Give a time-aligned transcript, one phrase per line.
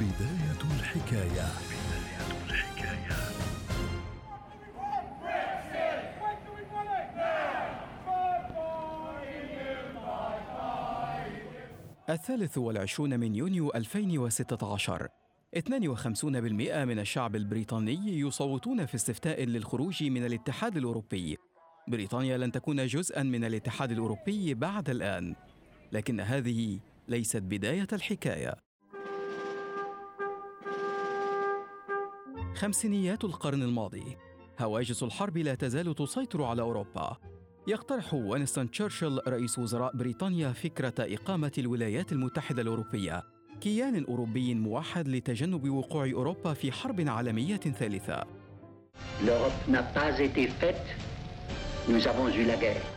[0.00, 1.48] بداية الحكاية.
[1.66, 3.18] بداية الحكاية
[12.10, 15.08] الثالث والعشرون من يونيو 2016
[15.56, 21.36] 52% من الشعب البريطاني يصوتون في استفتاء للخروج من الاتحاد الأوروبي.
[21.88, 25.34] بريطانيا لن تكون جزءا من الاتحاد الأوروبي بعد الآن.
[25.92, 26.78] لكن هذه
[27.08, 28.67] ليست بداية الحكاية.
[32.58, 34.16] خمسينيات القرن الماضي.
[34.60, 37.16] هواجس الحرب لا تزال تسيطر على أوروبا.
[37.66, 43.24] يقترح وينستون تشرشل رئيس وزراء بريطانيا فكرة إقامة الولايات المتحدة الأوروبية.
[43.60, 48.24] كيان أوروبي موحد لتجنب وقوع أوروبا في حرب عالمية ثالثة.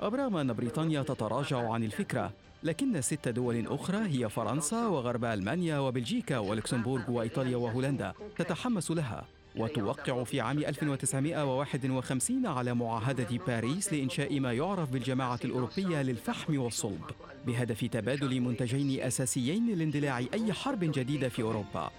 [0.00, 6.38] أبرغم أن بريطانيا تتراجع عن الفكرة لكن ست دول أخرى هي فرنسا وغرب ألمانيا وبلجيكا
[6.38, 9.24] ولوكسمبورغ وإيطاليا وهولندا تتحمس لها.
[9.56, 17.02] وتوقع في عام 1951 على معاهدة باريس لإنشاء ما يعرف بالجماعة الأوروبية للفحم والصلب
[17.46, 21.90] بهدف تبادل منتجين أساسيين لاندلاع أي حرب جديدة في أوروبا.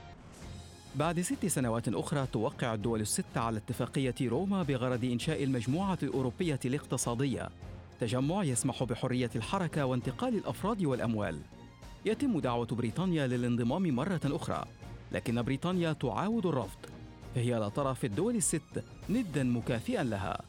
[0.96, 7.50] بعد ست سنوات أخرى توقع الدول الست على اتفاقية روما بغرض إنشاء المجموعة الأوروبية الاقتصادية.
[8.00, 11.40] تجمع يسمح بحرية الحركة وانتقال الأفراد والأموال.
[12.06, 14.66] يتم دعوة بريطانيا للانضمام مرة أخرى
[15.12, 16.93] لكن بريطانيا تعاود الرفض.
[17.36, 20.42] فهي لا ترى في الدول الست ندا مكافئا لها.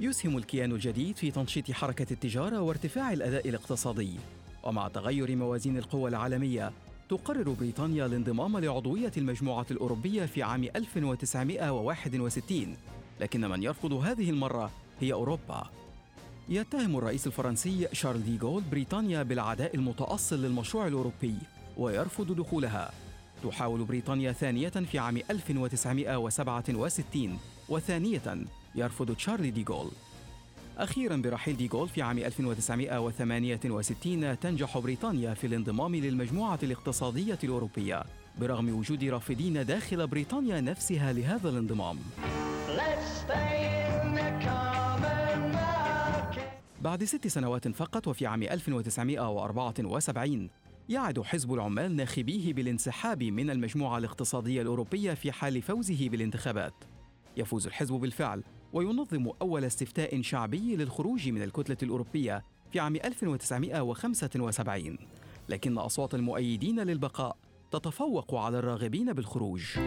[0.00, 4.10] يسهم الكيان الجديد في تنشيط حركة التجارة وارتفاع الأداء الاقتصادي.
[4.64, 6.72] ومع تغير موازين القوى العالمية
[7.08, 12.76] تقرر بريطانيا الانضمام لعضوية المجموعة الأوروبية في عام 1961
[13.20, 15.66] لكن من يرفض هذه المرة هي أوروبا.
[16.48, 21.34] يتهم الرئيس الفرنسي شارل دي جول بريطانيا بالعداء المتأصل للمشروع الأوروبي
[21.76, 22.90] ويرفض دخولها.
[23.44, 28.36] تحاول بريطانيا ثانية في عام 1967 وثانية
[28.74, 29.90] يرفض تشارلي دي جول
[30.78, 38.02] أخيرا برحيل دي جول في عام 1968 تنجح بريطانيا في الانضمام للمجموعة الاقتصادية الأوروبية
[38.40, 41.98] برغم وجود رافضين داخل بريطانيا نفسها لهذا الانضمام.
[46.82, 50.50] بعد ست سنوات فقط وفي عام 1974
[50.88, 56.74] يعد حزب العمال ناخبيه بالانسحاب من المجموعة الاقتصادية الأوروبية في حال فوزه بالانتخابات.
[57.36, 64.98] يفوز الحزب بالفعل وينظم أول استفتاء شعبي للخروج من الكتلة الأوروبية في عام 1975
[65.48, 67.36] لكن أصوات المؤيدين للبقاء
[67.70, 69.78] تتفوق على الراغبين بالخروج.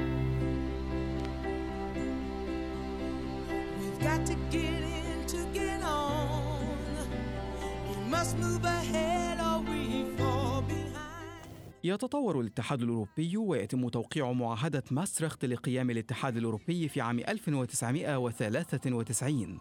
[11.83, 19.59] يتطور الاتحاد الأوروبي ويتم توقيع معاهدة ماسترخت لقيام الاتحاد الأوروبي في عام 1993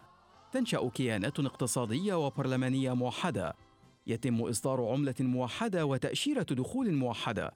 [0.51, 3.53] تنشأ كيانات اقتصادية وبرلمانية موحدة.
[4.07, 7.51] يتم إصدار عملة موحدة وتأشيرة دخول موحدة.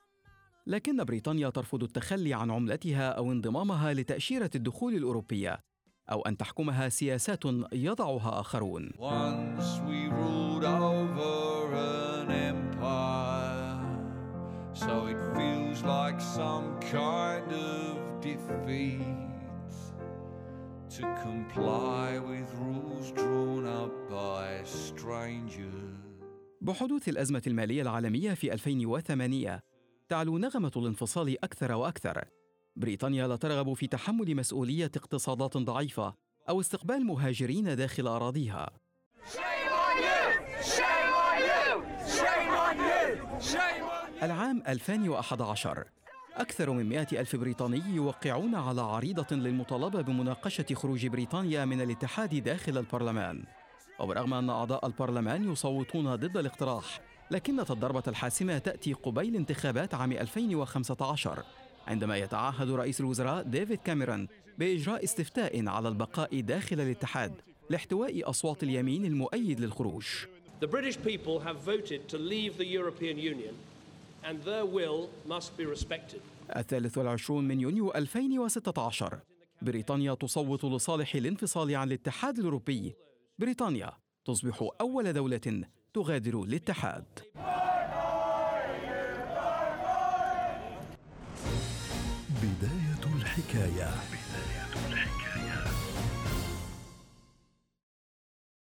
[0.67, 5.59] لكن بريطانيا ترفض التخلي عن عملتها أو انضمامها لتأشيرة الدخول الأوروبية
[6.11, 8.91] أو أن تحكمها سياسات يضعها آخرون.
[14.75, 19.71] So it feels like some kind of defeat
[20.97, 25.95] to comply with rules drawn up by strangers.
[26.61, 29.61] بحدوث الأزمة المالية العالمية في 2008
[30.09, 32.25] تعلو نغمة الانفصال أكثر وأكثر.
[32.75, 36.13] بريطانيا لا ترغب في تحمل مسؤولية اقتصادات ضعيفة
[36.49, 38.69] أو استقبال مهاجرين داخل أراضيها.
[44.23, 45.83] العام 2011
[46.35, 52.77] أكثر من مئة ألف بريطاني يوقعون على عريضة للمطالبة بمناقشة خروج بريطانيا من الاتحاد داخل
[52.77, 53.43] البرلمان
[53.99, 61.43] وبرغم أن أعضاء البرلمان يصوتون ضد الاقتراح لكن الضربة الحاسمة تأتي قبيل انتخابات عام 2015
[61.87, 67.33] عندما يتعهد رئيس الوزراء ديفيد كاميرون بإجراء استفتاء على البقاء داخل الاتحاد
[67.69, 70.05] لاحتواء أصوات اليمين المؤيد للخروج.
[70.61, 73.55] The British people have voted to leave the European Union
[74.29, 76.21] and their will must be respected.
[76.55, 79.19] الثالث والعشرون من يونيو 2016
[79.61, 82.95] بريطانيا تصوت لصالح الانفصال عن الاتحاد الأوروبي.
[83.39, 83.91] بريطانيا
[84.25, 85.63] تصبح أول دولة
[85.93, 87.05] تغادر الاتحاد.
[92.41, 93.89] بداية الحكاية.